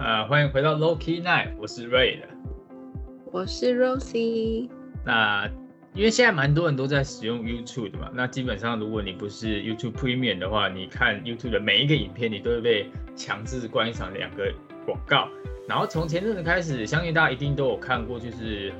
[0.00, 2.28] 呃，欢迎回到 Low Key Night，我是 Ray 的。
[3.32, 4.70] 我是 Rosie。
[5.04, 5.50] 那
[5.92, 14.54] 因为现在蛮多人都在使用 YouTube 的嘛，那基本上如果你不是 YouTube Premium 的话，你看 YouTube 的每一个影片，你都会被强制观赏两个
[14.86, 15.28] 广告。
[15.66, 18.72] 然后从前阵子开始，相信大家一定都有看过，就是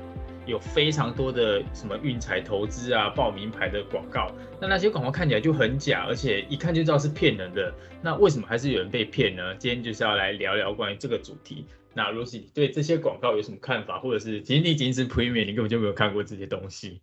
[0.49, 4.27] 有非常多的什么运彩投资啊、报名牌的广告。
[4.59, 7.73] 那那些广告看起来就很假，而且一看就知道是骗人的。
[8.01, 9.55] 那为什么还是有人被骗呢？
[9.55, 11.65] 今天就是要来聊聊关于这个主题。
[11.93, 17.01] 那 Lucy，你对这些广告有什么看法，或者是其实你已经是 Premium，你根本就没有看过这些东西。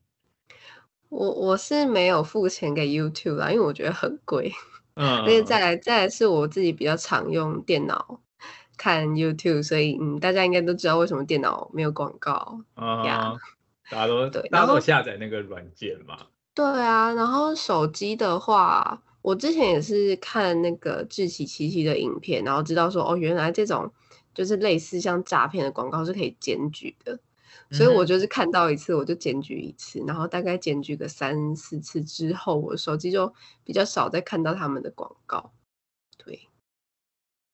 [1.08, 4.52] 我我是没有付钱给 YouTube 啦，因为我觉得很贵。
[4.94, 8.20] 嗯， 而且再来再来是我自己比较常用电脑
[8.76, 13.36] 看 YouTube，所以嗯，大家应该都知道为什么电脑没有广告啊。
[13.88, 16.26] 大家都对，大家都下载那个软件嘛。
[16.54, 23.92] 对啊，然后手机的话，我之前也是看那个志奇奇奇的影片，然后知道说哦，原来这种
[24.34, 27.20] 就是类似像诈骗的广告是可以检举的。
[27.72, 33.32] 所以我就是看到一次我就检举一次，然后大概检举个三四次之后，我手机就
[33.64, 35.52] 比较少再看到他们的广告。
[36.16, 36.48] 对，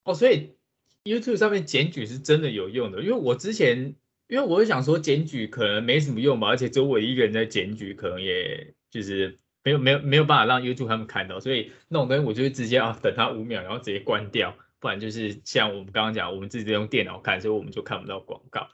[0.03, 0.55] 哦，所以
[1.03, 3.95] YouTube 上面检举是真的有用的，因为我之前
[4.27, 18.67] 因为我是想说检举可能没什么用嘛，而且只有我一个人在检举，可能也就是没有没有没有办法让 YouTube 他们看到，所以那种东西我就直接啊等它五秒，然后直接关掉，不然就是像我们刚刚讲，我们自己在用电脑看，所以我们就看不到广告。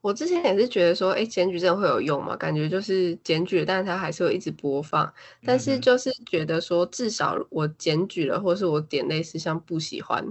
[0.00, 2.36] 我之前也是觉得说，哎，检举真的会有用吗？
[2.36, 5.12] 感觉就是检举，但是它还是会一直播放。
[5.44, 10.24] 但是就是觉得说，至少我检举了，或是我点类似像不喜欢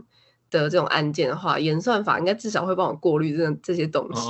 [0.63, 4.29] 的这种案件的话，演算法应该至少会帮我过滤这这些东西，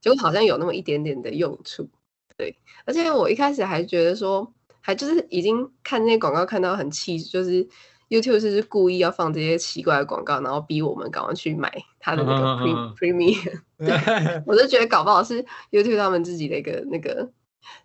[0.00, 1.88] 就好像有那么一点点的用处。
[2.36, 7.68] 对，而且我一开始还觉得说，还就是已经看那些广告看到很气，就是。
[8.08, 13.60] YouTube 是故意要放这些奇怪的广告，然后逼我们赶快去买它的那个 Premium。
[14.46, 17.28] 我就觉得搞不好是 YouTube 他们自己的一个那个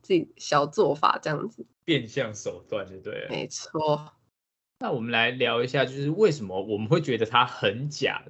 [0.03, 3.27] 自己小做法这样子，变相手段，对不对？
[3.31, 4.11] 没错。
[4.81, 8.23] 那我们来聊一下，就是为什么我们会觉得它很假，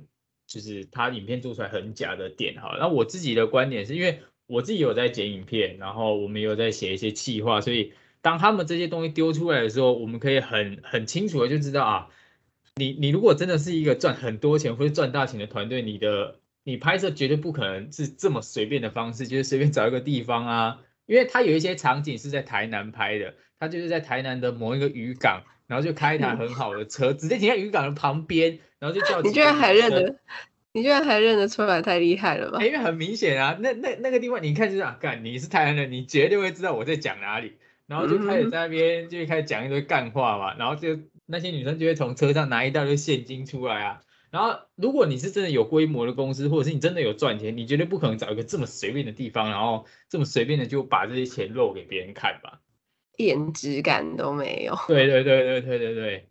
[0.45, 2.77] 就是它影片做出来很假的点哈。
[2.79, 7.93] 那我自己的观点是因为我自己有在剪影片，然后我们有在写一些企划，所以。
[8.23, 12.07] 当他们这些东西丢出来的时候，我们可以很很清楚的就知道啊，
[12.75, 30.15] 你你如果真的是一个赚很多钱或者赚大钱的团队，你的你拍摄绝对不可能是这么随便的方式，就是随便找一个地方啊，因为他有一些场景是在台南拍的，他就是在台南的某一个渔港，然后就开一台很好的车，直接停在渔港的旁边，然后就叫你居然还认得，
[30.73, 32.63] 你居然还认得出来，太厉害了吧？
[32.63, 37.53] 因为很明显啊，那那那个地方你看就是啊，干你是台南人，你绝对会知道我在讲哪里。
[37.87, 43.99] 然后就开始在那边就开始讲一堆干话嘛，然后就那些女生就会从车上拿一大堆现金出来啊。
[44.31, 52.61] 然后如果你是真的有规模的公司，或者是你真的有赚钱，你绝对不可能找一个这么随便的地方，然后这么随便的就把这些钱露给别人看吧，
[53.17, 54.73] 一点质感都没有。
[54.87, 56.29] 对对对对对对对。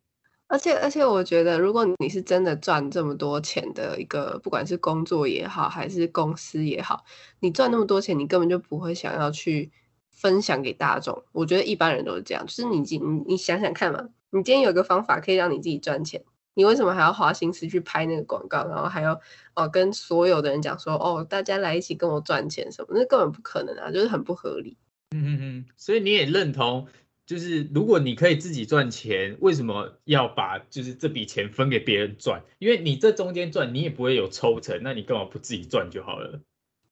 [0.48, 7.04] 而且而且我觉得，如果你是真的赚这么多钱的一个，不管是工作也好，还是公司也好，
[7.38, 9.70] 你赚那么多钱，你根本就不会想要去。
[10.12, 12.44] 分享给大众，我觉得一般人都是这样。
[12.44, 16.22] 就是你你你想想看嘛，你今天有个方法可以让你自己赚钱，
[16.60, 19.18] 你为什么还要花心思去拍那个广告，然后还要
[19.54, 22.88] 哦跟所有的人讲说哦大家来一起跟我赚钱什么？
[22.90, 24.76] 那根本不可能啊，就是很不合理。
[25.12, 25.64] 嗯嗯嗯。
[25.78, 26.86] 所以你也认同，
[27.24, 32.42] 就是如果你可以自己赚钱，为什么要把就是这笔钱分给别人赚？
[32.58, 36.40] 因为你这中间赚，你也不会有抽成，那你干嘛不自己赚就好了？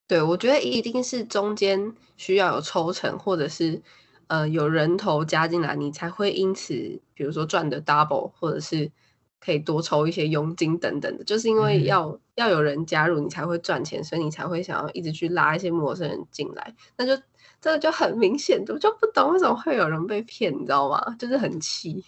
[0.06, 3.82] 对，我觉得一定是中间需要有抽成，或者是
[4.28, 6.72] 呃有人头加进来，你才会因此，
[7.12, 8.90] 比如说赚的 double，或者是
[9.40, 11.24] 可以多抽一些佣金等等的。
[11.24, 16.74] 就是因为要要有人加入，你才会赚钱，所以你才会想要一直去拉一些陌生人进来。
[16.96, 17.22] 那就
[17.60, 21.16] 这个就很明显，我就不懂为什么会有人被骗，你知道吗？
[21.18, 22.04] 就是很气。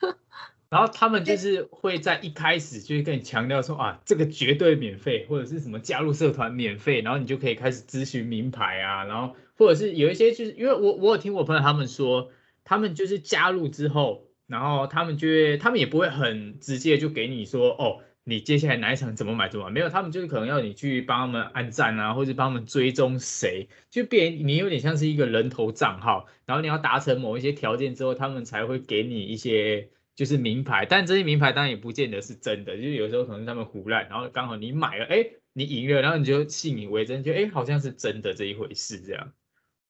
[0.70, 12.30] 然后他们就是会在一开始就会跟你强调说啊，这个绝对免费，或者是什么加入社团免费，然后你就可以开始咨询名牌啊，然后或者是有一些就是因为我我有听我朋友他们说，
[12.62, 29.88] 他们就是加入之后，然后他们就他们也不会很直接就给你说哦，你接下来哪一场怎么买怎么买，没有，他们就是可能要你去帮他们按赞啊，或者帮他们追踪谁，就变你有点像是一个人头账号，然后你要达成某一些条件之后，他们才会给你一些。
[30.16, 35.24] 就是名牌，但这些名牌当然也不见得是真的，就是有时候可能他们胡乱，然后刚好你买了，哎，
[35.54, 39.32] 你赢了，然后你就信以为真，就哎好像是真的这一回事这样。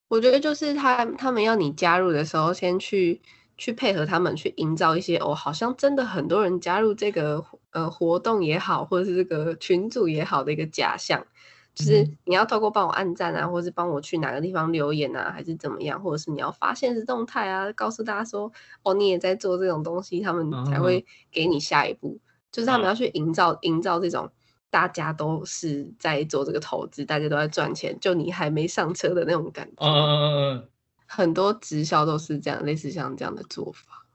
[0.07, 3.21] 我觉得就是他他们要你加入的时候，先去
[3.61, 11.23] 去配合他们，去营造一些哦，好像真的很多人加入这个呃活动也好，或者是这个群组也好的一个假象。
[11.75, 18.51] 就是你要透过帮我按赞啊，或者是帮我去哪个地方留言啊，还是怎么样，或者是你要发现实动态啊，告诉大家说
[18.83, 22.19] 哦，你也在做这种东西，他们才会给你下一步。
[22.51, 24.29] 就是他们要去营造营造这种
[24.71, 29.87] 大家都是在做这个投资，大家都在赚钱，就你还没上车的那种感觉。
[29.87, 30.69] 嗯嗯嗯嗯。
[31.12, 34.07] 很多直销都是这样，类似像这样的做法，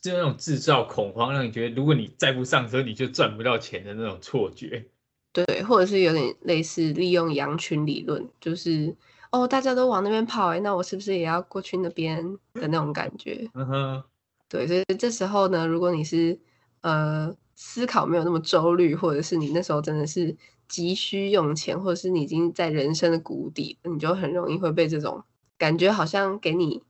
[0.00, 4.86] 就那种制造恐慌，让你觉得如果你再不上车，你就赚不到钱的那种错觉。
[5.32, 8.94] 对，或者是有点类似利用羊群理论，就是
[9.32, 12.22] 哦，大家都往那边跑，哎，那我是不是也要过去那边
[12.54, 13.50] 的那种感觉？
[13.54, 14.04] 嗯哼，
[14.48, 16.38] 对，所以这时候呢，如果你是
[16.82, 20.34] 呃思考没有那么周虑，或者是你那时候真的是
[20.68, 25.22] 急需用钱，或者是你已经在人生的谷底，你就很容易会被这种
[25.58, 26.82] 感觉好像给你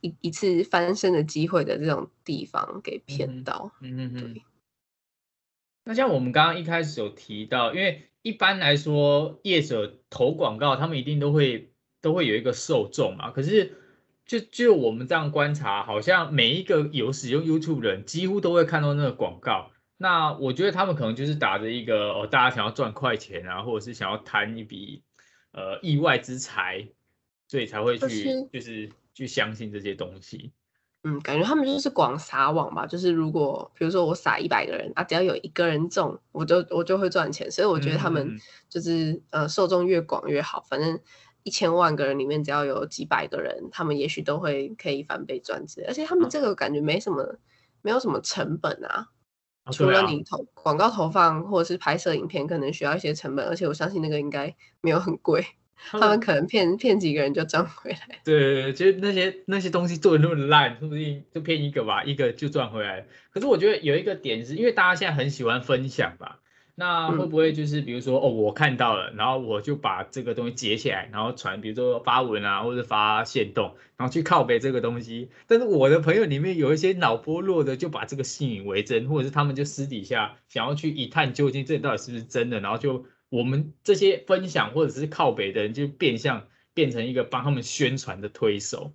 [0.00, 3.72] 一一次翻身的机会的这种地方给骗到。
[3.80, 4.42] 嗯哼，对。
[5.84, 13.30] 那像我们刚刚一开始有提到，因为一般来说业者投广告，他们一定都会都会有一个受众嘛。
[13.30, 13.76] 可是
[14.24, 19.70] 就就我们这样观察，好像每一个有使用 YouTube 的人，几乎都会看到那个广告。
[19.98, 25.02] 那我觉得他们可能就是打着一个哦，大家想要赚快钱啊，或者是想要贪一笔
[25.52, 26.88] 呃意外之财，
[27.54, 30.50] 所以才会去就是去相信这些东西。
[31.04, 37.48] 嗯，感觉他们就是广撒网吧，就是如果比如说我撒一百个人啊，只要有一个人中，我就我就会赚钱。
[37.48, 38.36] 所以我觉得他们
[38.68, 40.98] 就是呃受众越广越好，反正
[41.44, 45.84] 一千万个人里面只要有几百个人，他们也许都会可以翻倍赚钱。
[45.86, 47.38] 而且他们这个感觉没什么
[47.82, 49.06] 没有什么成本啊，
[49.70, 55.46] 除了你投广告投放或者是拍摄影片，可能需要一些成本，而且我相信那个应该没有很贵。
[55.76, 58.20] 他们可能骗骗几个人就赚回来。
[58.24, 63.06] 对对对，其实那些那些东西做的那么烂，说不定就骗一个吧，一个就赚回来。
[63.30, 66.40] 可是我觉得有一个点是，因为大家现在很喜欢分享吧，
[66.74, 75.28] 那会不会就是比如说哦，我看到了，然后我就把这个东西截起来，然后传，比如说发文啊，或者发现动，然后去靠背这个东西。
[75.46, 83.04] 但是我的朋友里面有一些脑波弱的，就把这个信以为真，或者是他们就私底下想要去一探究竟，这到底是不是真的，然后就。
[83.34, 88.92] 我们这些分享或者是靠北的人，就变相变成一个帮他们宣传的推手。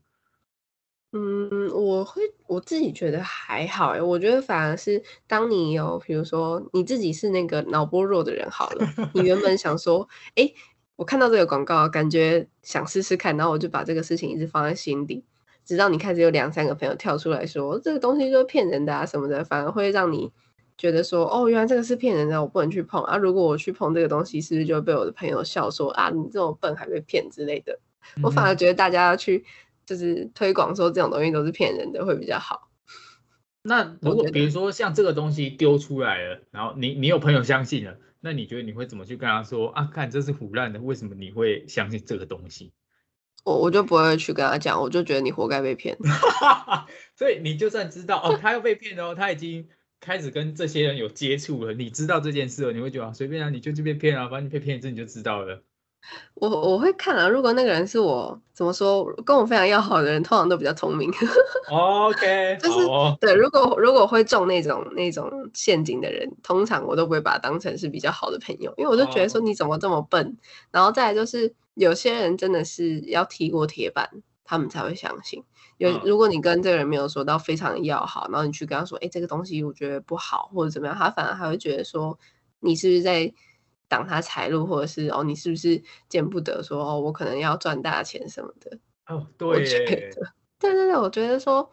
[1.12, 10.50] 嗯，我会我自己觉得还好哎，我觉得反而是当你有，比如说你自己是那个脑波弱的人好了， 你原本想说，哎，
[10.95, 15.25] 我看到这个广告，感觉想试试看，然后我就把这个事情一直放在心底，
[15.65, 20.31] 直到你开始有两三个朋友跳出来说这个东西就是骗人的啊什么的，反而会让你。
[20.80, 23.18] 觉得说哦，原来这个是骗人的，我不能去碰啊！
[23.18, 27.78] 如果我去碰这个东西，是不是就被我的朋友笑说啊，你这么笨还被骗之类的？
[28.24, 29.44] 我反而觉得大家要去
[29.86, 32.70] 就是推广说这种东西都是骗人的会比较好。
[33.62, 39.90] 那如果比如说像这个东西丢出来了，然后你你有朋友相信了，那你觉得你会怎么去跟他说啊？
[39.94, 42.72] 看这是腐烂的，为什么你会相信这个东西？
[43.44, 45.98] 我我就不会去跟他讲，我就觉得你活该被骗。
[47.18, 49.68] 所以你就算知道哦，他要被骗哦，他已经。
[50.00, 55.62] 开始跟这些人有接触了，你知道这件事了，你会觉得随便啊，你就去被骗啊，反正你被骗一次你就知道了。
[56.36, 61.12] 我我会看啊，如果那个人是我怎么说跟我非常要好的人，通常都比较聪明。
[61.69, 62.88] OK， 就是
[63.19, 70.38] 对，如果如果会中那种那种陷阱的人，通常我都不会把他当成是比较好的朋友，因为我就觉得说你怎么这么笨，
[70.72, 74.10] 然后再来就是有些人真的是要踢过铁板，
[74.50, 75.44] 他们才会相信。
[75.77, 82.18] 有，如果你跟这个人没有说到非常要好，然后你去跟他说，哎，这个东西我觉得不好，或者怎么样，他反而还会觉得说，
[82.60, 83.32] 你是不是在
[83.88, 88.79] 挡他财路，或者是哦，你是不是见不得说哦，我可能要赚大钱什么的。
[89.06, 90.10] 哦，对，对
[90.58, 91.70] 对对，我觉得说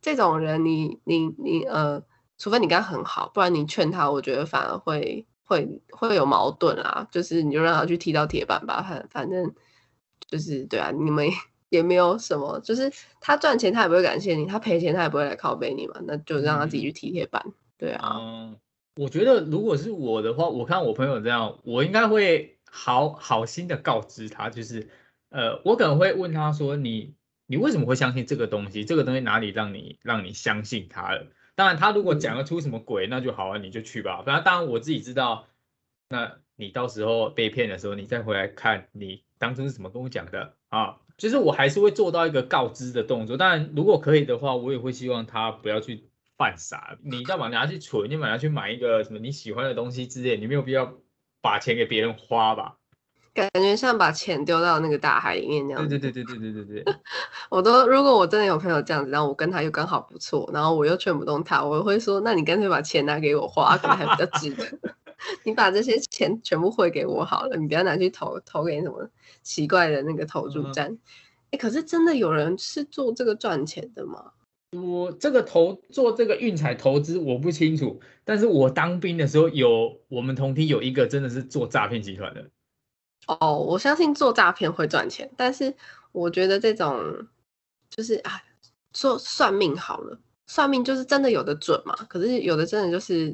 [0.00, 2.02] 这种人，你你你呃，
[2.38, 7.06] 除非你跟他很好，不然你劝他，我觉得反而会会会有矛盾啊。
[7.10, 9.54] 就是你就让他去踢到铁板吧，反反正
[10.26, 11.28] 就是对啊，你们。
[11.74, 12.90] 也没有什么，就是
[13.20, 17.44] 他赚钱他也不会感谢你，他赔钱他也不会来拷贝你嘛，那就让他自己去踢铁板。
[17.76, 18.56] 对啊，嗯，
[18.96, 24.88] 我觉得如果是我的话，我看我朋友这样，我应该会好好心的告知他，就是
[25.30, 27.14] 呃，我可能会问他说，你
[27.46, 28.84] 你为什么会相信这个东西？
[28.84, 31.26] 这个东西哪里让你让你相信他了？
[31.56, 34.22] 当然，他如果讲得出什么鬼，那就好啊，你就去吧。
[34.24, 35.46] 反正当然我自己知道，
[36.08, 40.96] 那你到时候被骗的时候，你再回来看你当初是怎么跟我讲的啊。
[41.16, 46.04] 就是我还是会做到一个告知的动作，当然如果可以的话，我也会希望他不要去
[46.36, 46.98] 犯傻。
[47.02, 50.94] 你干嘛拿去存，你把它去买一个什么你喜欢的东西之类，你没有必要
[51.40, 52.76] 把钱给别人花吧？
[53.32, 55.88] 感觉像把钱丢到那个大海里面那样。
[55.88, 56.94] 对对对对对对对对。
[57.50, 64.64] 我都如果我真的有朋友这样子，然后我跟他又刚好不错，然后我又劝不动他，我会说：那你干脆把钱拿给我花，可能还比较值得。
[65.44, 69.08] 你把这些钱全部汇给我好了，你不要拿去投投给什么
[69.42, 70.98] 奇怪的那个投注站。
[71.50, 74.32] 哎，可是真的有人是做这个赚钱的吗？
[74.72, 82.50] 我这个投做这个运彩投资我不清楚，但是我当兵的时候有我们同梯有一个真的是做诈骗集团的。
[83.28, 85.72] 哦，我相信做诈骗会赚钱，但是
[86.10, 87.00] 我觉得这种
[87.88, 88.42] 就是啊，
[88.92, 93.32] 说算命好了，算命就是真的有的准嘛，可是有的真的就是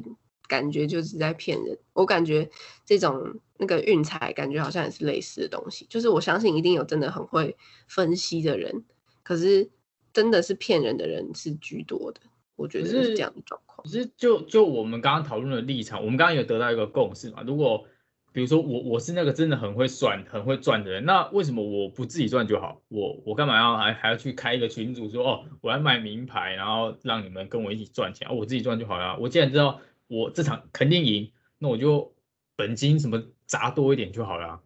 [0.51, 1.77] 感觉就是在骗人。
[1.93, 2.49] 我感觉
[2.85, 7.55] 这种那个运财感觉好像也是类似的东西，就是我相信一定有真的很会
[7.87, 8.83] 分析的人，
[9.23, 9.69] 可是
[10.11, 12.19] 真的是骗人的人是居多的，
[12.57, 13.81] 我觉得是这样的状况。
[13.81, 17.85] 可是就就我们刚刚讨论的立场，我们刚刚有得到一个共识嘛，如果。
[18.33, 22.81] 比如说我我是那个真的很会算很会赚的人，那为什么我不自己赚就好？
[22.87, 29.17] 我我干嘛要还还要去开一个群组说哦我要卖名牌，然后让你们跟我一起赚钱，我自己赚就好了。
[29.19, 29.81] 我既然知道
[30.11, 32.13] 我这场肯定赢，那我就
[32.57, 34.61] 本金什么砸多一点就好了。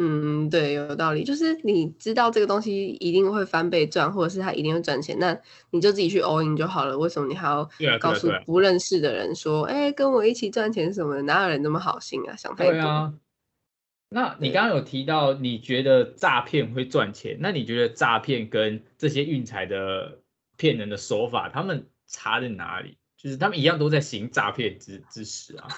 [0.00, 1.22] 嗯，对，有道理。
[1.22, 5.36] 就是你知道这个东西一定会翻倍赚，或者是它一定会赚钱，那
[5.70, 6.98] 你就自己去 all in 就好了。
[6.98, 7.68] 为什么你还要
[8.00, 11.22] 告诉不认识的人说，哎，跟我一起赚钱什么的？
[11.22, 12.34] 哪有人那么好心啊？
[12.36, 12.72] 想太多。
[12.72, 13.14] 对啊。
[14.10, 17.36] 那你刚刚有提到，你觉得诈骗会赚钱？
[17.40, 20.18] 那你觉得诈骗跟这些运财的
[20.56, 22.96] 骗人的手法，他们差在哪里？
[23.18, 25.68] 就是他们一样都在行诈骗之之实啊。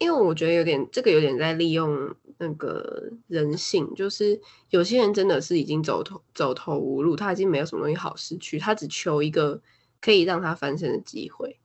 [0.00, 4.38] 因为我觉得有点这个有点在利用那个人性，就是
[4.70, 9.62] 有些人真的是已经走投走投无路，他已经没有什么东西好失去，他只求一个
[10.00, 11.60] 可以让他翻身的机会。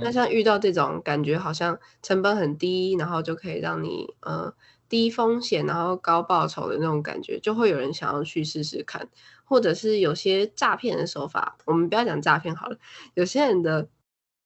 [0.00, 4.52] 那像遇到这种感觉好像成本很低，然后就可以让你呃
[4.88, 9.06] 低风险然后高报酬的那种感觉，就会有人想要去试试看，
[9.44, 12.78] 或者是有些诈骗的手法，我们不要讲诈骗好了，
[13.12, 13.86] 有些人的。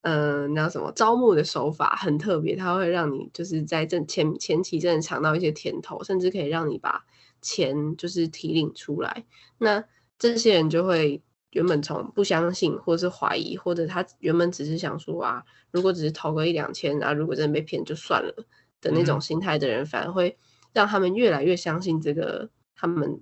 [0.01, 7.05] 嗯，那什么招募的手法很特别，它会让你就是在正前前期真的尝到一些甜头，甚至可以让你把
[7.41, 9.25] 钱就是提领出来。
[9.59, 9.83] 那
[10.17, 18.33] 这些人就会原本从不相信，或是怀疑，或者他原本只是想说啊，如果只是投个一两千啊，如果真的被骗就算了
[18.81, 20.35] 的那种心态的人，反而会
[20.73, 23.21] 让他们越来越相信这个他们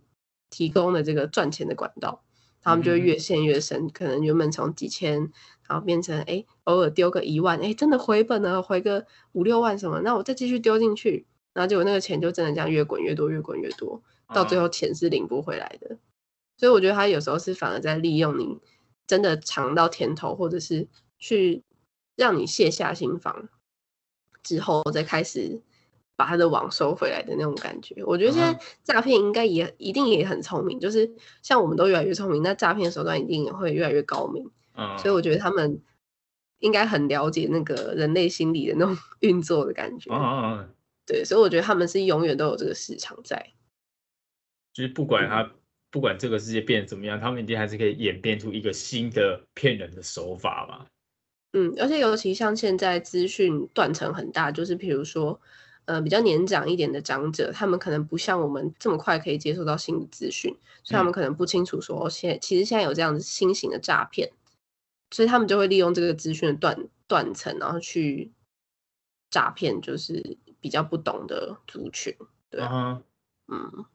[0.49, 2.23] 提供的这个赚钱的管道，
[2.61, 5.31] 他们就越陷越深，可能原本从几千。
[5.69, 14.01] 然后变成哎，偶尔丢个一万，哎，真的回本了，回个五六万什么，那我再继续丢进去，然后结果那个钱就真的这样越滚越多，越滚越多，
[14.33, 15.95] 到最后钱是领不回来的。
[16.57, 18.57] 所以我觉得他有时候是反而在利用你
[19.05, 20.87] 真的尝到甜头，或者是
[21.19, 21.63] 去
[22.15, 23.47] 让你卸下心防
[24.41, 25.61] 之后，再开始
[26.19, 28.03] 把他的网收回来的那种感觉。
[28.03, 31.09] 我觉得现在诈骗应该也一定也很聪明，就是
[31.41, 34.51] 像我们都越来越聪明，那诈骗手段一定也会越来越高明。
[34.75, 35.81] 嗯所以我觉得他们
[36.59, 40.11] 应该很了解那个人类心理的那种 运作的感觉。
[40.13, 40.67] 嗯
[41.05, 43.53] 对，所以我觉得他们是永远都有这个市场在。
[44.73, 45.49] 就是不管他
[45.89, 50.85] 不管这个世界变得怎么样，他们一定还是可以演变出一个新的骗人的手法吧。
[51.53, 55.41] 嗯，而且尤其像现在资讯断层很大，就是比如说
[55.89, 64.31] 呃比较年长一点的长者，他们可能不像我们这么快可以接受到新的资讯，所以他们可能不清楚说现其实现在有这样子新型的诈骗。
[65.11, 68.31] 所以他们就会利用这个资讯的断断层，然后去
[69.31, 72.15] 诈骗，就是比较不懂的族群。
[72.51, 73.85] 对，嗯，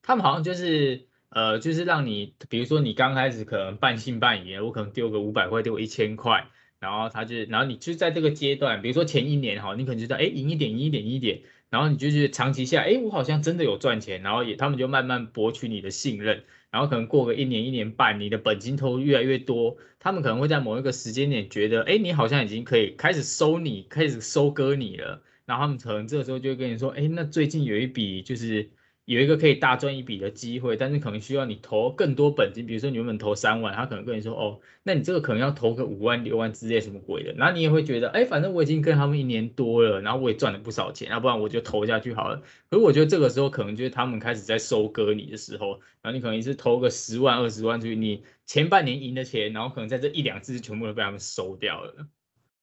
[0.00, 6.48] 他们好像就是呃，就是让你，比如说你刚开始可能半信半疑，我可能丢个五百块，丢一千块，
[6.84, 16.44] 然后他就，然后你就在这个阶段，比如说前一年哈，你可能觉得哎，赢一点，赢一点，赢一点，然后你就是长期下，哎，我好像真的有赚钱，然后也他们就慢慢博取你的信任。
[16.70, 25.22] 然后可能过个一年一年半，你的本金投入越来越多，他们可能会在某一个时间点觉得，哎，你好像已经可以开始收你，开始收割你了。
[25.46, 28.70] 然后他们可能这个时候就会跟你说，哎，那最近有一笔就是。
[29.06, 32.64] 有一个可以大赚一笔的机会，但是可能需要你投更多本金。
[32.64, 37.32] 比如说你原本投三万，他可能跟你说，哦，那你这个可能要投个五万、六万之类什么鬼的。
[37.34, 42.42] 然后你也会觉得，哎，反正我已经跟他们一年多了，然后我也赚了不少钱，要不然我就投下去好了。
[42.70, 52.06] 可是我觉得这个时候可能就是他们开始在收割你的时候，然后你可能是投个十万、二十万出去，你前半年赢的钱，然后可能在这一两次全部都被他们收掉了。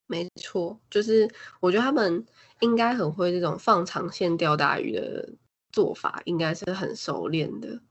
[0.08, 1.30] 没错，就是
[1.60, 2.26] 我觉得他们
[2.62, 5.30] 应该很会这种放长线钓大鱼的。
[5.72, 7.82] 做法应该是很熟练的，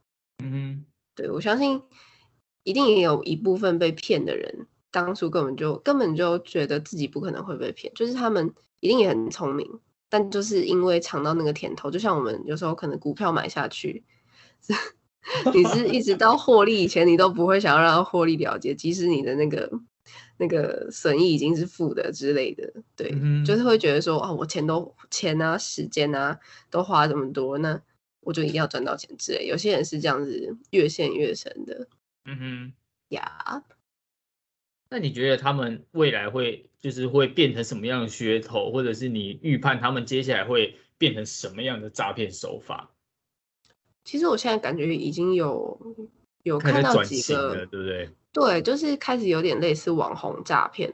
[0.43, 0.85] 嗯，
[1.15, 1.81] 对我相信
[2.63, 14.03] 一定也有一部分被骗的人，当初根本就根本就觉得自己不可能会被骗，就是他们一定也很聪明，但就是因为尝到那个甜头，就像我们有时候可能股票买下去，
[15.53, 19.71] 你是一直到获利以前，你都不会想要让它获利了结，即使你的那个
[20.41, 23.11] 那个损益已经是负的之类的，对，
[23.45, 26.39] 就是会觉得说啊，我钱都钱啊，时间啊，
[26.71, 27.79] 都花这么多，那
[28.21, 29.45] 我就一定要赚到钱之类。
[29.45, 31.87] 有些人是这样子越陷越深的，
[32.25, 32.73] 嗯哼，
[33.09, 33.63] 呀。
[34.89, 42.89] 那你觉得他们未来会就是会变成什么样的噱头，或者是你预判他们接下来会变成什么样的诈骗手法？
[44.03, 45.79] 其实我现在感觉已经有
[46.41, 48.09] 有看到几个，对不对？
[48.33, 50.93] 对，就是开始有点类似网红诈骗，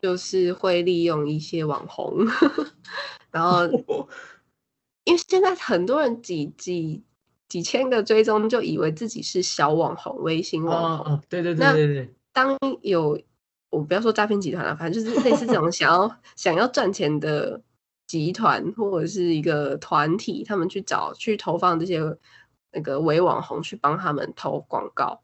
[0.00, 2.26] 就是会利用一些网红，
[3.30, 3.66] 然后
[5.04, 7.02] 因为现在很多人几几
[7.48, 12.14] 几千个追踪，就以为自己是小网红、微信网红，对对对对对。
[12.32, 13.20] 当有
[13.70, 17.60] 我不要说诈骗集团了，反正就是类似这种想要想要赚钱的
[18.06, 22.00] 集团或者是一个团体，他们去找去投放这些
[22.72, 25.20] 那个伪网红去帮他们投广告，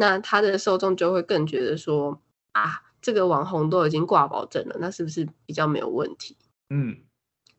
[0.00, 6.36] 那他的受众就会更觉得说啊，这个网红都已经挂保证了，那是不是比较没有问题？
[6.70, 6.98] 嗯，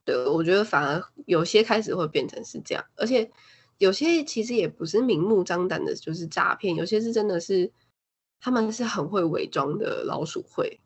[0.05, 3.29] 对，我觉得反而有些开始会变成是这样，而且
[3.77, 7.71] 有些其实也不是明目张胆的，就是诈骗，有些是真的是。
[8.41, 10.79] 他们是很会伪装的老鼠会，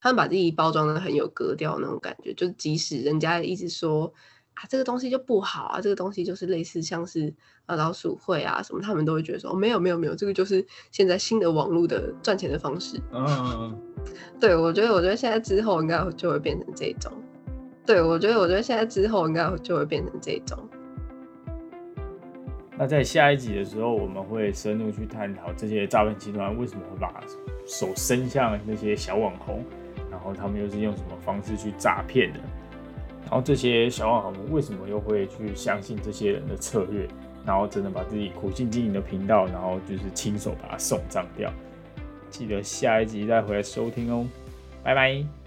[0.00, 4.12] 他们把自己包装的很有格调那种感觉，就即使人家一直说
[4.54, 7.32] 啊这个东西就不好啊，这个东西就是类似像是
[7.66, 13.00] 呃老鼠会啊什么，他们都会觉得说没有没有没有，这个就是现在新的网络的赚钱的方式。
[13.12, 13.78] 嗯，
[14.40, 17.12] 对我觉得我觉得现在之后应该就会变成这种，
[17.86, 20.58] 对我觉得我觉得现在之后应该就会变成这种。
[22.76, 27.22] 那在下一集的时候，我们会深入去探讨这些诈骗集团为什么会把
[27.66, 29.62] 手伸向那些小网红，
[30.10, 32.40] 然后他们又是用什么方式去诈骗的，
[33.22, 37.06] 然后这些小网红们为什么又会去相信这些人的策略，
[37.44, 41.52] 然后真的把自己苦心经营的频道，然后就是亲手把它送葬掉。
[42.28, 44.26] 记得下一集再回来收听哦，
[44.82, 45.39] 拜拜。